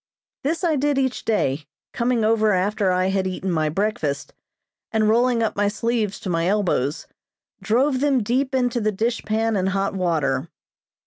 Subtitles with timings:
[0.43, 4.33] This I did each day, coming over after I had eaten my breakfast,
[4.91, 7.05] and rolling up my sleeves to my elbows,
[7.61, 10.49] drove them deep into the dish pan and hot water.